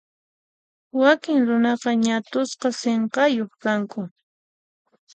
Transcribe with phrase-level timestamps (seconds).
[1.01, 4.01] Wakin runaqa ñat'usqa sinqayuq kanku.